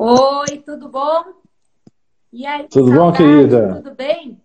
[0.00, 1.24] Oi, tudo bom?
[2.32, 3.82] E aí, tudo saudade, bom, querida?
[3.82, 4.40] Tudo bem?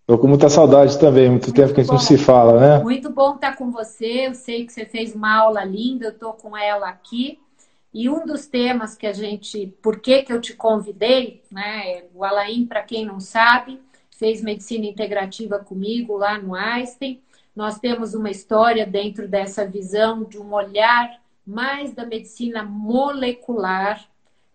[0.00, 2.82] Estou com muita saudade também, muito, muito tempo que a gente não se fala, né?
[2.82, 4.28] Muito bom estar com você.
[4.28, 7.38] Eu sei que você fez uma aula linda, eu estou com ela aqui.
[7.92, 12.04] E um dos temas que a gente, por que, que eu te convidei, né?
[12.14, 13.78] O Alain, para quem não sabe,
[14.10, 17.20] fez medicina integrativa comigo lá no Einstein.
[17.54, 24.02] Nós temos uma história dentro dessa visão de um olhar mais da medicina molecular.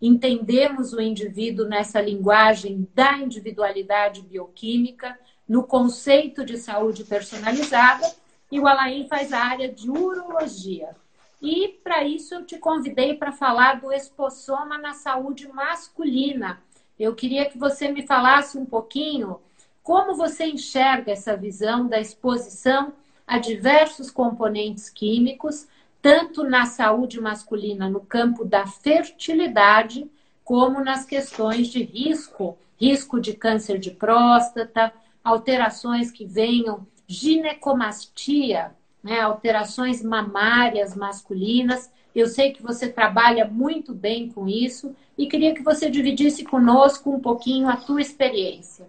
[0.02, 5.18] Entendemos o indivíduo nessa linguagem da individualidade bioquímica
[5.48, 8.12] no conceito de saúde personalizada
[8.52, 10.96] e o Alain faz a área de urologia.
[11.42, 16.62] E para isso eu te convidei para falar do espossoma na saúde masculina.
[17.00, 19.40] Eu queria que você me falasse um pouquinho
[19.84, 22.94] como você enxerga essa visão da exposição
[23.26, 25.68] a diversos componentes químicos,
[26.02, 30.10] tanto na saúde masculina no campo da fertilidade,
[30.44, 34.92] como nas questões de risco, risco de câncer de próstata,
[35.24, 38.72] alterações que venham, ginecomastia,
[39.04, 41.92] né, alterações mamárias masculinas.
[42.14, 47.12] Eu sei que você trabalha muito bem com isso e queria que você dividisse conosco
[47.12, 48.88] um pouquinho a tua experiência.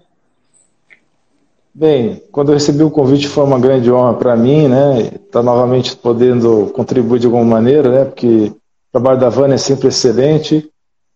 [1.75, 5.01] Bem, quando eu recebi o convite foi uma grande honra para mim, né?
[5.03, 8.05] Estar tá novamente podendo contribuir de alguma maneira, né?
[8.05, 8.57] Porque o
[8.93, 10.71] trabalho da Vânia é sempre excelente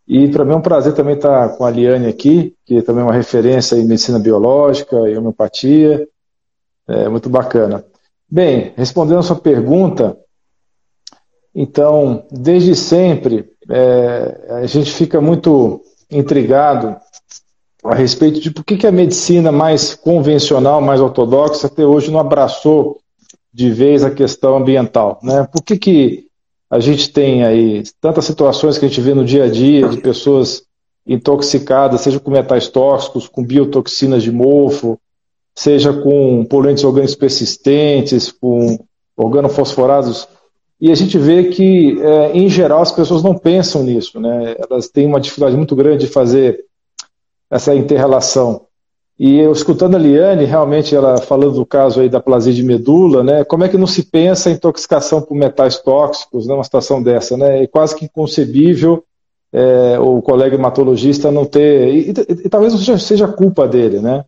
[0.09, 3.05] e para mim é um prazer também estar com a Liane aqui, que também é
[3.05, 6.09] uma referência em medicina biológica e homeopatia.
[6.89, 7.85] É muito bacana.
[8.29, 10.17] Bem, respondendo a sua pergunta,
[11.55, 16.97] então, desde sempre, é, a gente fica muito intrigado
[17.85, 22.19] a respeito de por que, que a medicina mais convencional, mais ortodoxa, até hoje não
[22.19, 22.99] abraçou
[23.53, 25.19] de vez a questão ambiental.
[25.23, 25.47] Né?
[25.51, 26.27] Por que, que
[26.71, 29.99] a gente tem aí tantas situações que a gente vê no dia a dia de
[29.99, 30.65] pessoas
[31.07, 34.99] intoxicadas, seja com metais tóxicos, com biotoxinas de mofo,
[35.55, 38.79] seja com poluentes orgânicos persistentes, com
[39.17, 40.29] organofosforados.
[40.81, 44.57] E a gente vê que, é, em geral, as pessoas não pensam nisso, né?
[44.69, 46.63] Elas têm uma dificuldade muito grande de fazer
[47.51, 48.63] essa interrelação.
[49.19, 53.25] E eu escutando a Liane, realmente ela falando do caso aí da plasia de medula,
[53.25, 53.45] né?
[53.45, 57.63] Como é que não se pensa em intoxicação por metais tóxicos numa situação dessa, né?
[57.63, 59.03] É quase que inconcebível
[59.53, 64.01] é, o colega hematologista não ter e, e, e talvez não seja, seja, culpa dele,
[64.01, 64.23] né?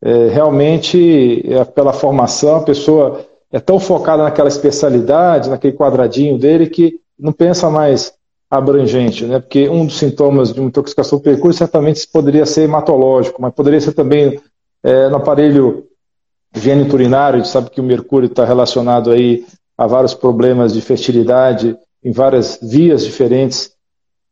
[0.00, 6.68] É, realmente, é, pela formação, a pessoa é tão focada naquela especialidade, naquele quadradinho dele
[6.68, 8.14] que não pensa mais
[8.52, 9.40] abrangente, né?
[9.40, 13.80] Porque um dos sintomas de uma intoxicação por mercúrio certamente poderia ser hematológico, mas poderia
[13.80, 14.38] ser também
[14.82, 15.86] é, no aparelho
[16.54, 19.46] geniturinário, a gente sabe que o mercúrio está relacionado aí
[19.76, 21.74] a vários problemas de fertilidade
[22.04, 23.70] em várias vias diferentes.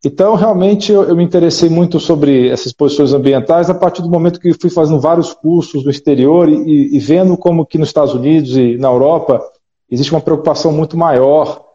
[0.04, 4.38] Então, realmente, eu, eu me interessei muito sobre essas posições ambientais a partir do momento
[4.38, 8.54] que fui fazendo vários cursos no exterior e, e vendo como que nos Estados Unidos
[8.54, 9.42] e na Europa
[9.90, 11.69] existe uma preocupação muito maior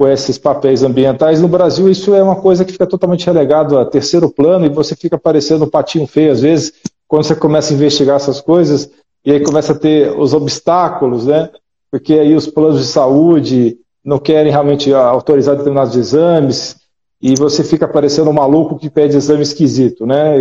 [0.00, 1.42] com esses papéis ambientais.
[1.42, 4.96] No Brasil, isso é uma coisa que fica totalmente relegado a terceiro plano e você
[4.96, 6.72] fica parecendo um patinho feio, às vezes,
[7.06, 8.90] quando você começa a investigar essas coisas,
[9.22, 11.50] e aí começa a ter os obstáculos, né?
[11.90, 16.76] Porque aí os planos de saúde não querem realmente autorizar determinados exames,
[17.20, 20.38] e você fica parecendo um maluco que pede exame esquisito, né?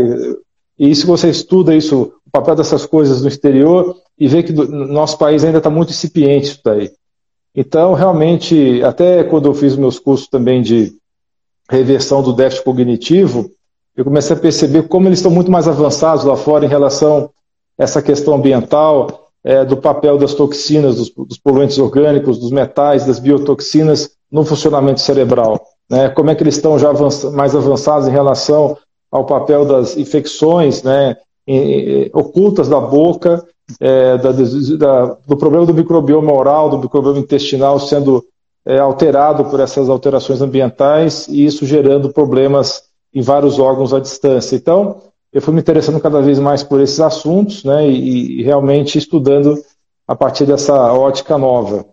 [0.79, 4.87] E isso você estuda isso, o papel dessas coisas no exterior, e vê que no
[4.87, 6.89] nosso país ainda está muito incipiente isso daí.
[7.55, 10.93] Então, realmente, até quando eu fiz meus cursos também de
[11.69, 13.49] reversão do déficit cognitivo,
[13.95, 17.29] eu comecei a perceber como eles estão muito mais avançados lá fora em relação
[17.77, 23.05] a essa questão ambiental, é, do papel das toxinas, dos, dos, poluentes orgânicos, dos metais,
[23.05, 25.61] das biotoxinas no funcionamento cerebral.
[25.89, 26.09] Né?
[26.09, 26.91] Como é que eles estão já
[27.31, 28.77] mais avançados em relação
[29.11, 31.17] ao papel das infecções né,
[31.47, 33.43] em, em, ocultas da boca
[33.79, 38.25] é, da, da, do problema do microbioma oral, do microbioma intestinal sendo
[38.65, 44.55] é, alterado por essas alterações ambientais e isso gerando problemas em vários órgãos à distância.
[44.55, 45.01] Então,
[45.31, 49.55] eu fui me interessando cada vez mais por esses assuntos né, e, e realmente estudando
[50.07, 51.85] a partir dessa ótica nova.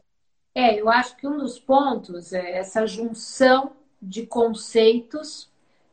[0.55, 5.51] É, eu acho que um dos pontos é essa junção de conceitos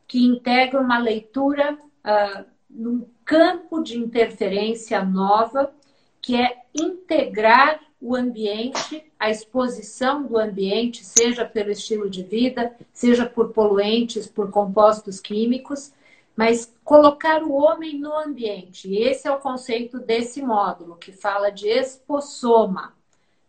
[0.08, 5.72] que integram uma leitura uh, num campo de interferência nova,
[6.20, 13.24] que é integrar o ambiente, a exposição do ambiente, seja pelo estilo de vida, seja
[13.24, 15.92] por poluentes, por compostos químicos,
[16.36, 18.94] mas colocar o homem no ambiente.
[18.94, 22.94] Esse é o conceito desse módulo, que fala de expossoma.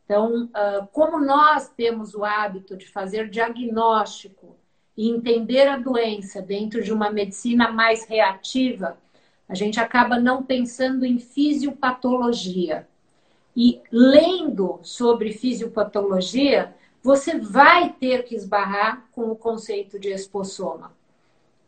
[0.06, 4.56] Então, ah, como nós temos o hábito de fazer diagnóstico
[4.96, 8.98] e entender a doença dentro de uma medicina mais reativa,
[9.48, 12.88] a gente acaba não pensando em fisiopatologia.
[13.56, 20.94] E lendo sobre fisiopatologia, você vai ter que esbarrar com o conceito de espossoma.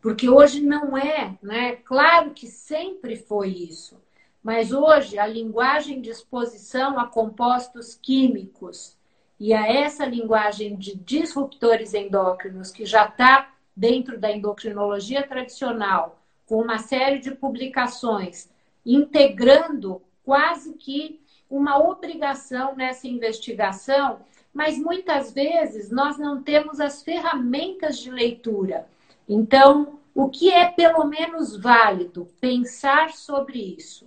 [0.00, 1.76] Porque hoje não é, né?
[1.76, 3.96] Claro que sempre foi isso.
[4.42, 8.96] Mas hoje a linguagem de exposição a compostos químicos
[9.38, 16.17] e a essa linguagem de disruptores endócrinos que já está dentro da endocrinologia tradicional,
[16.48, 18.50] com uma série de publicações
[18.84, 24.20] integrando quase que uma obrigação nessa investigação,
[24.52, 28.88] mas muitas vezes nós não temos as ferramentas de leitura.
[29.28, 34.06] Então, o que é pelo menos válido pensar sobre isso?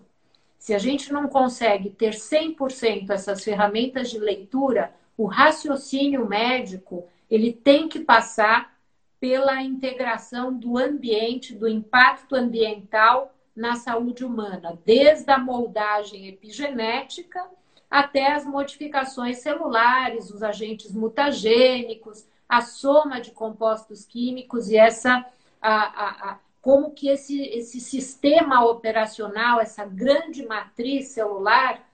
[0.58, 7.54] Se a gente não consegue ter 100% essas ferramentas de leitura, o raciocínio médico ele
[7.54, 8.76] tem que passar
[9.21, 17.47] pela integração do ambiente, do impacto ambiental na saúde humana, desde a moldagem epigenética
[17.88, 25.23] até as modificações celulares, os agentes mutagênicos, a soma de compostos químicos e essa
[25.62, 31.88] a, a, a, como que esse, esse sistema operacional, essa grande matriz celular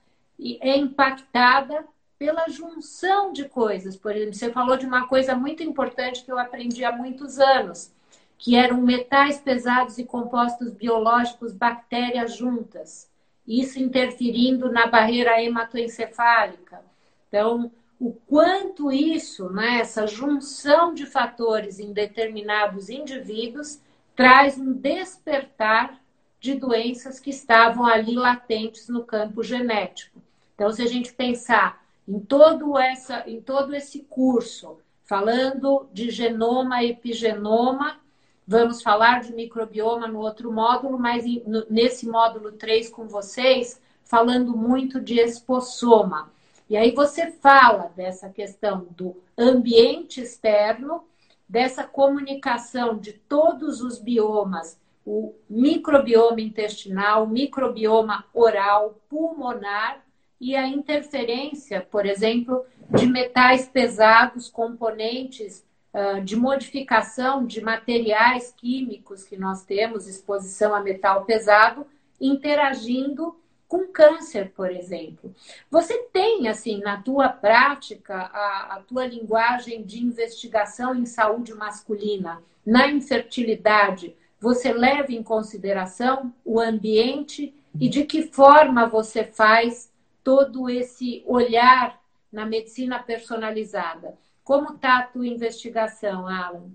[0.60, 1.84] é impactada
[2.18, 3.96] pela junção de coisas.
[3.96, 7.92] Por exemplo, você falou de uma coisa muito importante que eu aprendi há muitos anos,
[8.36, 13.08] que eram metais pesados e compostos biológicos, bactérias juntas.
[13.46, 16.82] Isso interferindo na barreira hematoencefálica.
[17.28, 17.70] Então,
[18.00, 23.80] o quanto isso, né, essa junção de fatores em determinados indivíduos,
[24.14, 25.98] traz um despertar
[26.40, 30.20] de doenças que estavam ali latentes no campo genético.
[30.54, 36.82] Então, se a gente pensar em todo, essa, em todo esse curso, falando de genoma
[36.82, 38.00] e epigenoma,
[38.46, 41.24] vamos falar de microbioma no outro módulo, mas
[41.68, 46.32] nesse módulo 3 com vocês, falando muito de espossoma.
[46.70, 51.04] E aí você fala dessa questão do ambiente externo,
[51.46, 60.07] dessa comunicação de todos os biomas, o microbioma intestinal, microbioma oral, pulmonar
[60.40, 69.24] e a interferência, por exemplo, de metais pesados, componentes uh, de modificação de materiais químicos
[69.24, 71.86] que nós temos, exposição a metal pesado,
[72.20, 73.36] interagindo
[73.66, 75.34] com câncer, por exemplo.
[75.70, 82.42] Você tem, assim, na tua prática, a, a tua linguagem de investigação em saúde masculina,
[82.64, 89.90] na infertilidade, você leva em consideração o ambiente e de que forma você faz
[90.28, 91.98] todo esse olhar
[92.30, 94.12] na medicina personalizada.
[94.44, 96.66] Como está a tua investigação, Alan?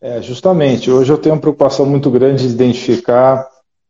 [0.00, 3.44] É, justamente, hoje eu tenho uma preocupação muito grande de identificar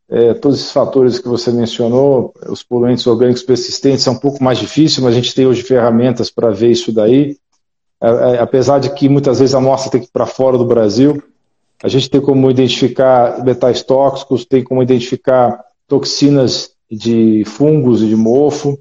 [0.08, 4.56] é, todos esses fatores que você mencionou, os poluentes orgânicos persistentes é um pouco mais
[4.56, 7.36] difícil, mas a gente tem hoje ferramentas para ver isso daí.
[8.00, 10.64] É, é, apesar de que muitas vezes a amostra tem que ir para fora do
[10.64, 11.22] Brasil,
[11.82, 18.16] a gente tem como identificar metais tóxicos, tem como identificar toxinas de fungos e de
[18.16, 18.78] mofo.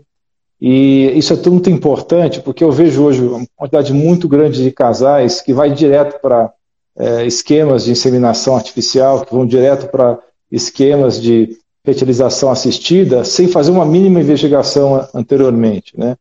[0.59, 4.71] E isso é tudo muito importante, porque eu vejo hoje uma quantidade muito grande de
[4.71, 6.51] casais que vai direto para
[6.97, 10.17] é, esquemas de inseminação artificial, que vão direto para
[10.51, 15.97] esquemas de fertilização assistida, sem fazer uma mínima investigação anteriormente.
[15.97, 16.17] Né?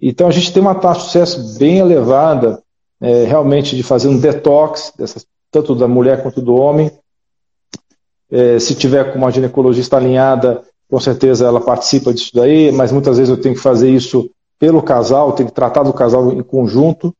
[0.00, 2.62] Então a gente tem uma taxa de sucesso bem elevada,
[3.00, 6.90] é, realmente, de fazer um detox, dessas, tanto da mulher quanto do homem.
[8.30, 13.16] É, se tiver com uma ginecologista alinhada, com certeza ela participa disso daí, mas muitas
[13.16, 14.28] vezes eu tenho que fazer isso
[14.58, 17.14] pelo casal, tenho que tratar do casal em conjunto.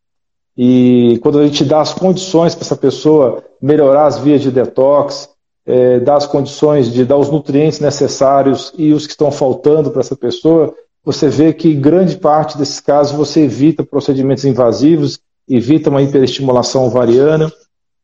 [0.57, 5.29] E quando a gente dá as condições para essa pessoa melhorar as vias de detox,
[5.65, 10.01] é, dar as condições de dar os nutrientes necessários e os que estão faltando para
[10.01, 10.75] essa pessoa,
[11.05, 17.51] você vê que grande parte desses casos você evita procedimentos invasivos, evita uma hiperestimulação ovariana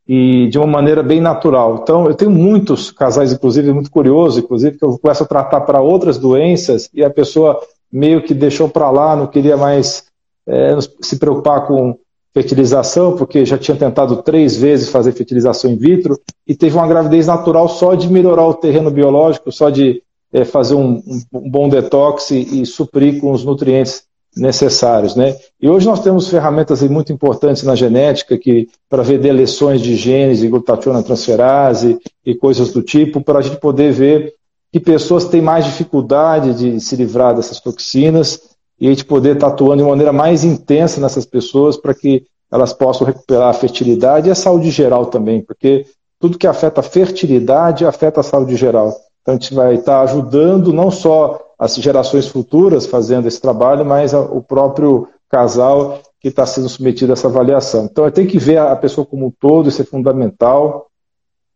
[0.09, 1.81] e de uma maneira bem natural.
[1.83, 5.81] Então, eu tenho muitos casais, inclusive, muito curioso, inclusive, que eu começo a tratar para
[5.81, 7.61] outras doenças e a pessoa
[7.91, 10.05] meio que deixou para lá, não queria mais
[10.47, 11.99] é, se preocupar com
[12.33, 17.27] fertilização, porque já tinha tentado três vezes fazer fertilização in vitro e teve uma gravidez
[17.27, 22.31] natural só de melhorar o terreno biológico, só de é, fazer um, um, bom detox
[22.31, 24.05] e, e suprir com os nutrientes
[24.37, 25.35] necessários, né?
[25.61, 30.41] E hoje nós temos ferramentas muito importantes na genética que para ver deleções de genes
[30.41, 34.35] de glutationa transferase e coisas do tipo, para a gente poder ver
[34.71, 38.41] que pessoas têm mais dificuldade de se livrar dessas toxinas
[38.79, 42.75] e a gente poder estar atuando de maneira mais intensa nessas pessoas para que elas
[42.75, 45.87] possam recuperar a fertilidade e a saúde geral também, porque
[46.21, 48.95] tudo que afeta a fertilidade afeta a saúde geral.
[49.23, 54.13] Então a gente vai estar ajudando não só as gerações futuras fazendo esse trabalho, mas
[54.13, 57.85] o próprio casal que está sendo submetido a essa avaliação.
[57.85, 60.89] Então tem que ver a pessoa como um todo, isso é fundamental,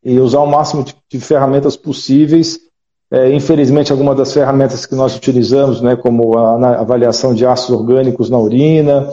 [0.02, 2.59] e usar o máximo de, de ferramentas possíveis.
[3.11, 7.80] É, infelizmente, algumas das ferramentas que nós utilizamos, né, como a, a avaliação de ácidos
[7.80, 9.09] orgânicos na urina,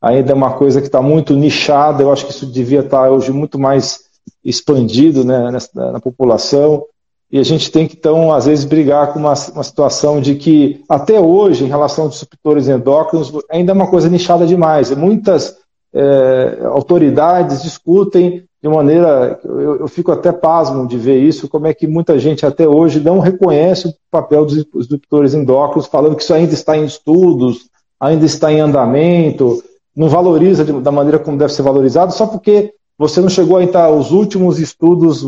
[0.00, 2.02] ainda é uma coisa que está muito nichada.
[2.02, 4.00] Eu acho que isso devia estar hoje muito mais
[4.44, 6.84] expandido né, na, na população.
[7.32, 10.82] E a gente tem que, então, às vezes, brigar com uma, uma situação de que,
[10.88, 14.90] até hoje, em relação aos disruptores endócrinos, ainda é uma coisa nichada demais.
[14.90, 15.56] Muitas
[15.94, 19.38] é, autoridades discutem de maneira.
[19.44, 22.98] Eu, eu, fico até pasmo de ver isso, como é que muita gente até hoje
[22.98, 27.68] não reconhece o papel dos disruptores endócrinos, falando que isso ainda está em estudos,
[27.98, 29.62] ainda está em andamento,
[29.94, 33.64] não valoriza de, da maneira como deve ser valorizado, só porque você não chegou a
[33.64, 35.22] entrar os últimos estudos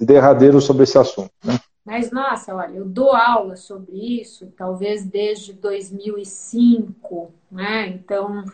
[0.00, 1.30] derradeiros sobre esse assunto.
[1.44, 1.56] Né?
[1.84, 7.86] Mas, nossa, olha, eu dou aula sobre isso, talvez desde 2005, né?
[7.90, 8.44] Então,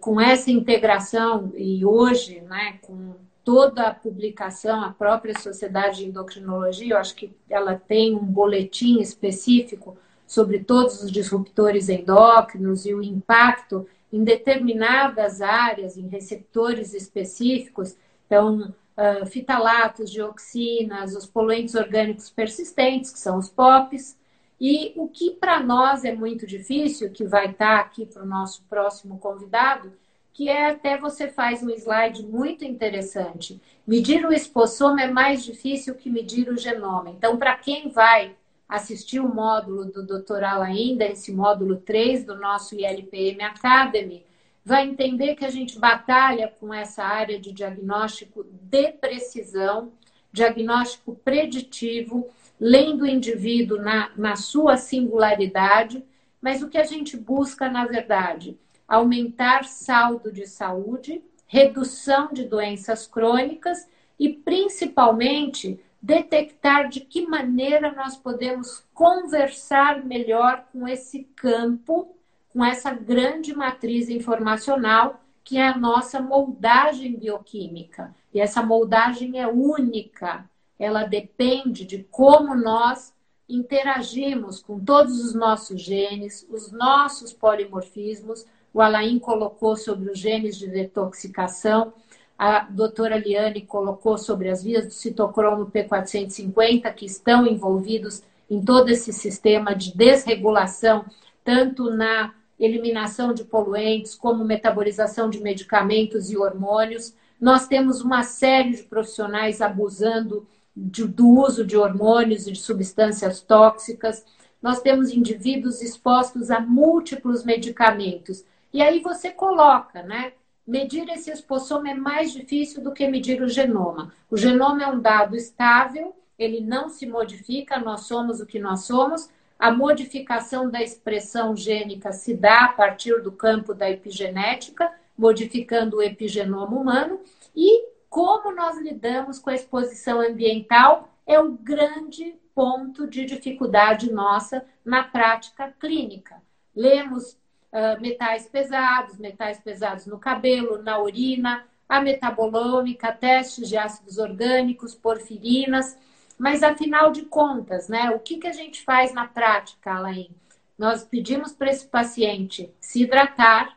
[0.00, 6.94] com essa integração, e hoje, né, com toda a publicação, a própria Sociedade de Endocrinologia,
[6.94, 9.94] eu acho que ela tem um boletim específico
[10.26, 18.72] sobre todos os disruptores endócrinos e o impacto em determinadas áreas, em receptores específicos, então,
[18.96, 24.16] uh, fitalatos, dioxinas, os poluentes orgânicos persistentes, que são os POPs,
[24.60, 28.26] e o que para nós é muito difícil, que vai estar tá aqui para o
[28.26, 29.92] nosso próximo convidado,
[30.32, 33.60] que é até você faz um slide muito interessante.
[33.84, 37.10] Medir o espossoma é mais difícil que medir o genoma.
[37.10, 38.36] Então, para quem vai
[38.68, 40.44] assistir o módulo do Dr.
[40.44, 44.24] ainda, esse módulo 3 do nosso ILPM Academy,
[44.64, 49.92] vai entender que a gente batalha com essa área de diagnóstico de precisão,
[50.32, 52.28] diagnóstico preditivo,
[52.58, 56.02] lendo o indivíduo na, na sua singularidade,
[56.40, 63.06] mas o que a gente busca, na verdade, aumentar saldo de saúde, redução de doenças
[63.06, 63.86] crônicas
[64.18, 72.14] e, principalmente, detectar de que maneira nós podemos conversar melhor com esse campo,
[72.52, 78.14] com essa grande matriz informacional que é a nossa moldagem bioquímica.
[78.34, 80.44] E essa moldagem é única,
[80.78, 83.14] ela depende de como nós
[83.48, 88.44] interagimos com todos os nossos genes, os nossos polimorfismos.
[88.74, 91.94] O Alain colocou sobre os genes de detoxicação
[92.38, 98.88] a doutora Liane colocou sobre as vias do citocromo P450 que estão envolvidos em todo
[98.88, 101.04] esse sistema de desregulação,
[101.44, 107.14] tanto na eliminação de poluentes, como metabolização de medicamentos e hormônios.
[107.40, 113.40] Nós temos uma série de profissionais abusando de, do uso de hormônios e de substâncias
[113.40, 114.24] tóxicas.
[114.62, 118.44] Nós temos indivíduos expostos a múltiplos medicamentos.
[118.72, 120.32] E aí você coloca, né?
[120.66, 124.14] Medir esse espossoma é mais difícil do que medir o genoma.
[124.30, 128.84] O genoma é um dado estável, ele não se modifica, nós somos o que nós
[128.84, 129.28] somos.
[129.58, 136.02] A modificação da expressão gênica se dá a partir do campo da epigenética, modificando o
[136.02, 137.20] epigenoma humano.
[137.54, 144.64] E como nós lidamos com a exposição ambiental é o grande ponto de dificuldade nossa
[144.84, 146.40] na prática clínica.
[146.74, 147.36] Lemos
[147.74, 154.94] uh, metais pesados, metais pesados no cabelo, na urina, a metabolômica, testes de ácidos orgânicos,
[154.94, 155.98] porfirinas.
[156.38, 160.30] Mas, afinal de contas, né, o que, que a gente faz na prática, Alain?
[160.78, 163.76] Nós pedimos para esse paciente se hidratar.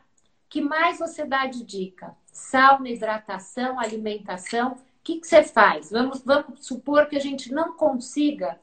[0.50, 2.16] que mais você dá de dica?
[2.32, 4.74] Sauna, hidratação, alimentação.
[4.74, 5.92] O que, que você faz?
[5.92, 8.60] Vamos, vamos supor que a gente não consiga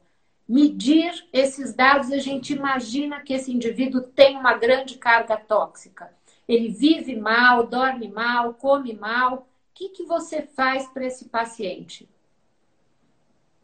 [0.47, 6.09] medir esses dados, a gente imagina que esse indivíduo tem uma grande carga tóxica.
[6.47, 9.37] Ele vive mal, dorme mal, come mal.
[9.37, 12.07] O que, que você faz para esse paciente?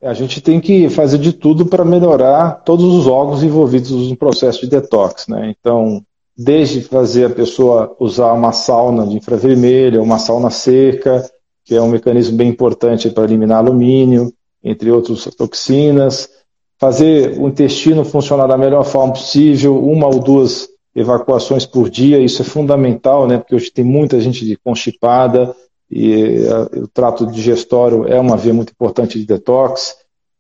[0.02, 4.62] A gente tem que fazer de tudo para melhorar todos os órgãos envolvidos no processo
[4.62, 5.28] de detox.
[5.28, 5.56] Né?
[5.56, 6.04] Então,
[6.36, 11.24] desde fazer a pessoa usar uma sauna de infravermelho, uma sauna seca,
[11.64, 14.34] que é um mecanismo bem importante para eliminar alumínio,
[14.64, 16.30] entre outras toxinas,
[16.82, 22.42] fazer o intestino funcionar da melhor forma possível, uma ou duas evacuações por dia, isso
[22.42, 23.38] é fundamental, né?
[23.38, 25.56] Porque hoje tem muita gente constipada
[25.90, 29.96] e uh, o trato digestório é uma via muito importante de detox.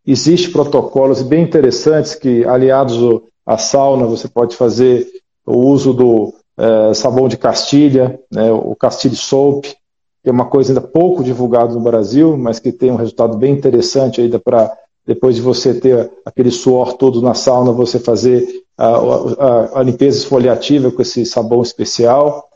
[0.06, 5.08] Existem protocolos bem interessantes que, aliados à sauna, você pode fazer
[5.46, 10.72] o uso do é, sabão de Castilha, né, o Castilho Soap, que é uma coisa
[10.72, 15.36] ainda pouco divulgada no Brasil, mas que tem um resultado bem interessante ainda para depois
[15.36, 20.92] de você ter aquele suor todo na sauna, você fazer a, a, a limpeza esfoliativa
[20.92, 22.48] com esse sabão especial.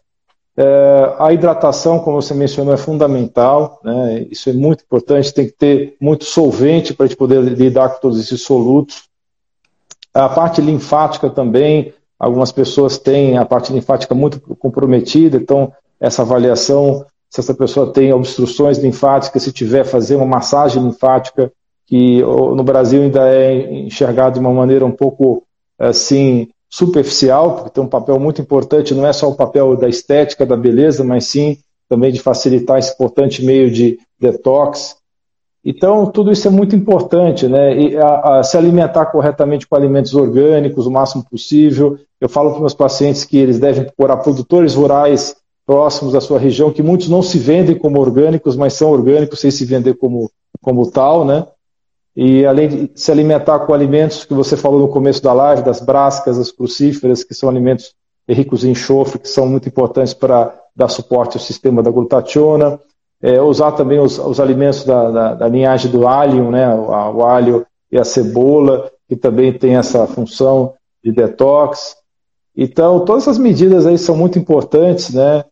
[0.57, 4.25] É, a hidratação, como você mencionou, é fundamental, né?
[4.31, 7.99] isso é muito importante, tem que ter muito solvente para a gente poder lidar com
[7.99, 9.03] todos esses solutos.
[10.13, 17.05] A parte linfática também, algumas pessoas têm a parte linfática muito comprometida, então essa avaliação,
[17.29, 21.51] se essa pessoa tem obstruções linfáticas, se tiver fazer uma massagem linfática,
[21.87, 25.43] que no Brasil ainda é enxergado de uma maneira um pouco
[25.77, 30.45] assim superficial, porque tem um papel muito importante, não é só o papel da estética,
[30.45, 34.97] da beleza, mas sim também de facilitar esse importante meio de detox.
[35.63, 37.75] Então, tudo isso é muito importante, né?
[37.75, 41.97] E a, a, se alimentar corretamente com alimentos orgânicos o máximo possível.
[42.21, 46.71] Eu falo para meus pacientes que eles devem procurar produtores rurais próximos da sua região,
[46.71, 50.29] que muitos não se vendem como orgânicos, mas são orgânicos sem se vender como,
[50.61, 51.47] como tal, né?
[52.15, 55.81] E além de se alimentar com alimentos que você falou no começo da live, das
[55.81, 57.93] brascas, das crucíferas, que são alimentos
[58.27, 62.79] ricos em enxofre, que são muito importantes para dar suporte ao sistema da glutationa.
[63.21, 67.25] É, usar também os, os alimentos da, da, da, linhagem do alho, né, o, o,
[67.25, 71.95] alho e a cebola, que também tem essa função de detox.
[72.55, 75.43] Então, todas essas medidas aí são muito importantes, né?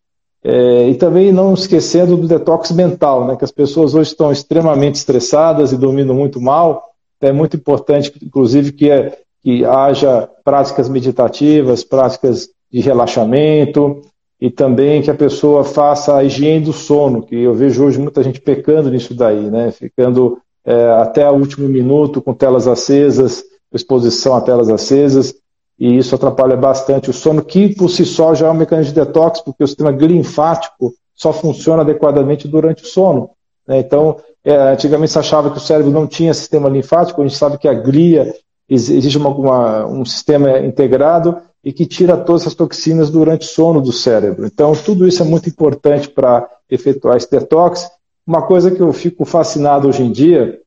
[0.44, 4.96] É, e também não esquecendo do detox mental, né, que as pessoas hoje estão extremamente
[4.96, 6.90] estressadas e dormindo muito mal.
[7.22, 14.02] É muito importante, inclusive, que, é, que haja práticas meditativas, práticas de relaxamento
[14.42, 18.22] e também que a pessoa faça a higiene do sono, que eu vejo hoje muita
[18.22, 24.36] gente pecando nisso daí, né, ficando é, até o último minuto com telas acesas, exposição
[24.36, 25.34] a telas acesas
[25.80, 29.00] e isso atrapalha bastante o sono, que por si só já é um mecanismo de
[29.00, 33.32] detox, porque o sistema linfático só funciona adequadamente durante o sono.
[33.68, 33.80] Né?
[33.80, 37.58] Então, é, antigamente se achava que o cérebro não tinha sistema linfático, a gente sabe
[37.58, 38.34] que a glia
[38.70, 43.82] existe uma, uma, um sistema integrado e que tira todas as toxinas durante o sono
[43.82, 44.46] do cérebro.
[44.46, 47.90] Então, tudo isso é muito importante para efetuar esse detox.
[48.28, 50.60] Uma coisa que eu fico fascinado hoje em dia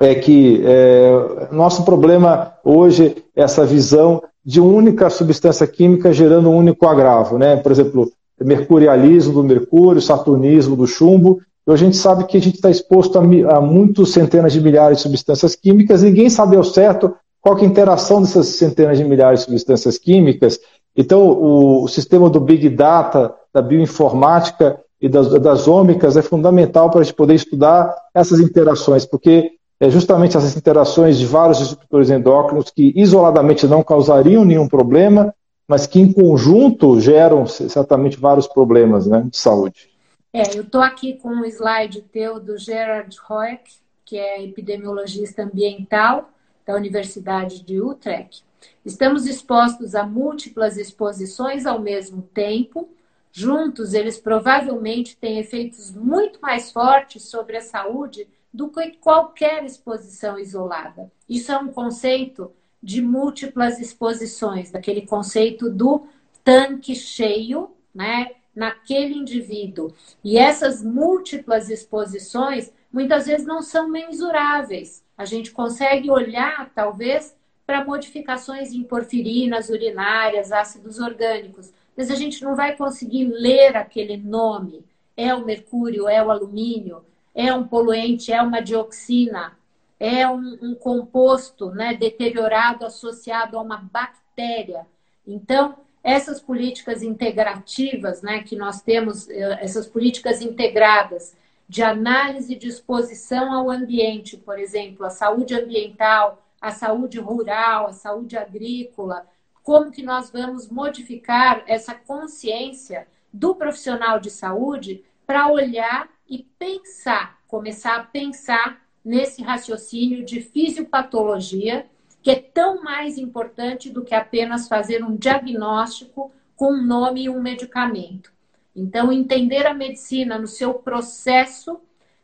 [0.00, 6.56] é que é, nosso problema hoje é essa visão de única substância química gerando um
[6.56, 7.36] único agravo.
[7.36, 7.56] Né?
[7.56, 8.10] Por exemplo,
[8.42, 11.40] mercurialismo do mercúrio, saturnismo do chumbo.
[11.66, 13.22] E a gente sabe que a gente está exposto a,
[13.56, 17.64] a muitas centenas de milhares de substâncias químicas, ninguém sabe ao certo qual é a
[17.64, 20.58] interação dessas centenas de milhares de substâncias químicas.
[20.96, 26.90] Então, o, o sistema do Big Data, da bioinformática e das, das ômicas é fundamental
[26.90, 32.10] para a gente poder estudar essas interações, porque é justamente essas interações de vários disruptores
[32.10, 35.34] endócrinos que isoladamente não causariam nenhum problema,
[35.66, 39.88] mas que em conjunto geram certamente vários problemas né, de saúde.
[40.32, 43.72] É, eu estou aqui com um slide teu do Gerard Hoek,
[44.04, 46.28] que é epidemiologista ambiental
[46.66, 48.44] da Universidade de Utrecht.
[48.84, 52.88] Estamos expostos a múltiplas exposições ao mesmo tempo.
[53.32, 60.38] Juntos, eles provavelmente têm efeitos muito mais fortes sobre a saúde do que qualquer exposição
[60.38, 61.10] isolada.
[61.28, 66.06] Isso é um conceito de múltiplas exposições, daquele conceito do
[66.42, 69.92] tanque cheio, né, naquele indivíduo.
[70.24, 75.04] E essas múltiplas exposições muitas vezes não são mensuráveis.
[75.16, 77.36] A gente consegue olhar, talvez,
[77.66, 84.16] para modificações em porfirinas urinárias, ácidos orgânicos, mas a gente não vai conseguir ler aquele
[84.16, 84.84] nome.
[85.16, 89.56] É o mercúrio, é o alumínio, é um poluente, é uma dioxina,
[89.98, 94.86] é um, um composto né, deteriorado associado a uma bactéria.
[95.26, 101.36] Então, essas políticas integrativas né, que nós temos, eh, essas políticas integradas
[101.68, 107.92] de análise de exposição ao ambiente, por exemplo, a saúde ambiental, a saúde rural, a
[107.92, 109.26] saúde agrícola,
[109.62, 117.38] como que nós vamos modificar essa consciência do profissional de saúde para olhar e pensar,
[117.46, 121.86] começar a pensar nesse raciocínio de fisiopatologia,
[122.20, 127.30] que é tão mais importante do que apenas fazer um diagnóstico com um nome e
[127.30, 128.32] um medicamento.
[128.74, 131.80] Então, entender a medicina no seu processo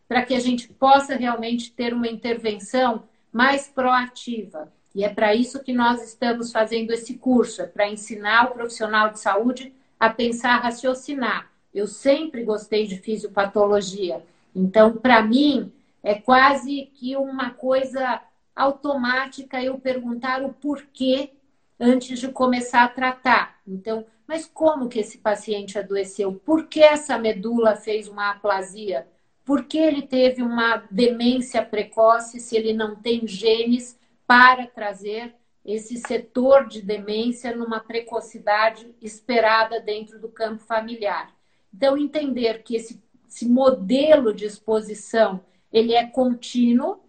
[0.08, 4.72] para que a gente possa realmente ter uma intervenção mais proativa.
[4.96, 9.10] E é para isso que nós estamos fazendo esse curso, é para ensinar o profissional
[9.12, 11.54] de saúde a pensar, raciocinar.
[11.76, 14.24] Eu sempre gostei de fisiopatologia.
[14.54, 15.70] Então, para mim,
[16.02, 18.22] é quase que uma coisa
[18.56, 21.32] automática eu perguntar o porquê
[21.78, 23.60] antes de começar a tratar.
[23.68, 26.32] Então, mas como que esse paciente adoeceu?
[26.32, 29.06] Por que essa medula fez uma aplasia?
[29.44, 35.98] Por que ele teve uma demência precoce se ele não tem genes para trazer esse
[35.98, 41.35] setor de demência numa precocidade esperada dentro do campo familiar?
[41.76, 47.00] Então, entender que esse, esse modelo de exposição ele é contínuo,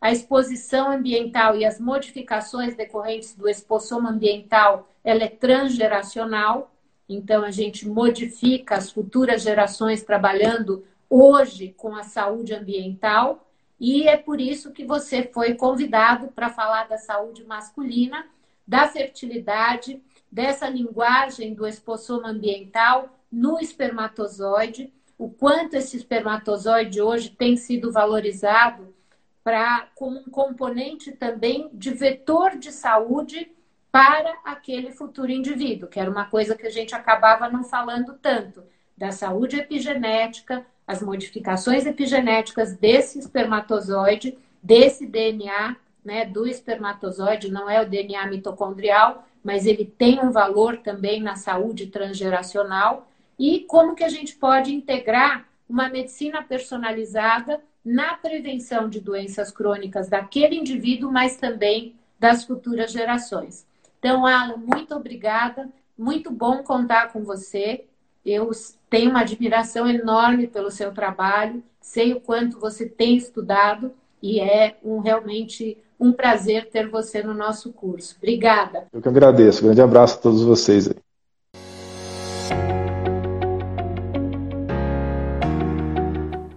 [0.00, 6.74] a exposição ambiental e as modificações decorrentes do expossoma ambiental, ela é transgeracional,
[7.08, 14.16] então a gente modifica as futuras gerações trabalhando hoje com a saúde ambiental, e é
[14.16, 18.26] por isso que você foi convidado para falar da saúde masculina,
[18.66, 27.56] da fertilidade, dessa linguagem do expossoma ambiental no espermatozoide, o quanto esse espermatozoide hoje tem
[27.56, 28.94] sido valorizado
[29.42, 33.50] para como um componente também de vetor de saúde
[33.90, 38.62] para aquele futuro indivíduo, que era uma coisa que a gente acabava não falando tanto,
[38.96, 47.80] da saúde epigenética, as modificações epigenéticas desse espermatozoide, desse DNA, né, do espermatozoide, não é
[47.80, 54.04] o DNA mitocondrial, mas ele tem um valor também na saúde transgeracional, e como que
[54.04, 61.36] a gente pode integrar uma medicina personalizada na prevenção de doenças crônicas daquele indivíduo, mas
[61.36, 63.66] também das futuras gerações.
[63.98, 65.68] Então, Alan, muito obrigada.
[65.96, 67.84] Muito bom contar com você.
[68.24, 68.50] Eu
[68.90, 74.76] tenho uma admiração enorme pelo seu trabalho, sei o quanto você tem estudado e é
[74.82, 78.16] um, realmente um prazer ter você no nosso curso.
[78.18, 78.86] Obrigada.
[78.92, 79.62] Eu que agradeço.
[79.62, 80.90] grande abraço a todos vocês.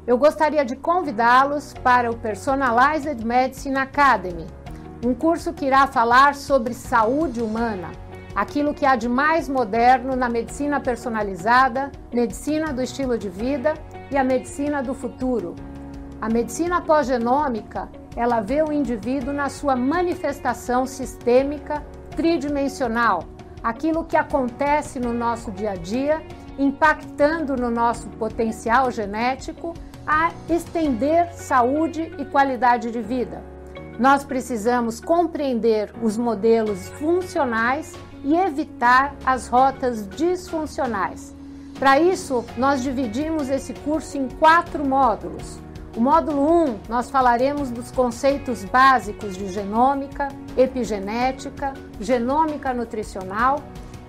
[0.10, 4.48] Eu gostaria de convidá-los para o Personalized Medicine Academy,
[5.06, 7.92] um curso que irá falar sobre saúde humana,
[8.34, 13.76] aquilo que há de mais moderno na medicina personalizada, medicina do estilo de vida
[14.10, 15.54] e a medicina do futuro.
[16.20, 23.26] A medicina pós-genômica, ela vê o indivíduo na sua manifestação sistêmica tridimensional,
[23.62, 26.20] aquilo que acontece no nosso dia a dia,
[26.58, 29.76] impactando no nosso potencial genético
[30.10, 33.44] a estender saúde e qualidade de vida.
[34.00, 37.94] Nós precisamos compreender os modelos funcionais
[38.24, 41.36] e evitar as rotas disfuncionais.
[41.78, 45.60] Para isso, nós dividimos esse curso em quatro módulos.
[45.96, 53.62] O módulo 1, nós falaremos dos conceitos básicos de genômica, epigenética, genômica nutricional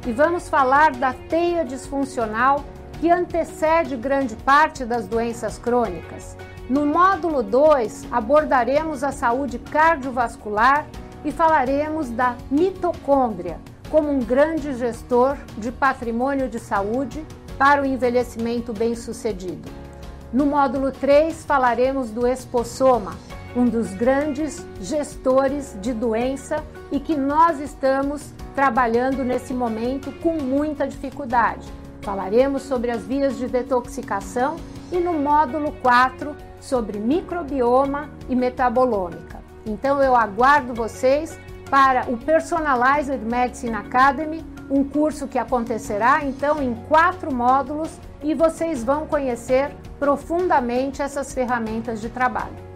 [0.07, 2.65] e vamos falar da teia disfuncional
[3.01, 6.37] que antecede grande parte das doenças crônicas.
[6.69, 10.87] No módulo 2, abordaremos a saúde cardiovascular
[11.25, 13.59] e falaremos da mitocôndria
[13.89, 17.27] como um grande gestor de patrimônio de saúde
[17.59, 19.69] para o envelhecimento bem-sucedido.
[20.31, 23.17] No módulo 3, falaremos do espossoma,
[23.57, 30.87] um dos grandes gestores de doença e que nós estamos trabalhando nesse momento com muita
[30.87, 31.80] dificuldade.
[32.03, 34.57] Falaremos sobre as vias de detoxicação
[34.91, 39.41] e no módulo 4 sobre microbioma e metabolômica.
[39.67, 41.39] Então eu aguardo vocês
[41.71, 47.91] para o Personalized Medicine Academy, um curso que acontecerá então em quatro módulos
[48.23, 52.70] e vocês vão conhecer profundamente essas ferramentas de trabalho.